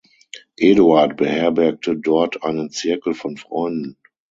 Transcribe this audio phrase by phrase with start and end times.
[0.59, 3.97] Eduard beherbergte dort einen Zirkel von Freunden.